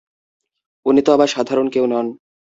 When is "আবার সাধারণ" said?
1.13-1.67